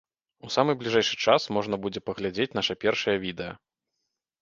У 0.47 0.49
самы 0.55 0.75
бліжэйшы 0.79 1.19
час 1.27 1.47
можна 1.59 1.81
будзе 1.85 2.05
паглядзець 2.09 2.51
наша 2.61 2.81
першае 2.85 3.17
відэа. 3.31 3.53